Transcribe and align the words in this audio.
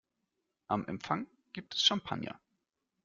Am 0.65 0.83
Empfang 0.87 1.27
gibt 1.53 1.75
es 1.75 1.83
Champagner. 1.83 2.39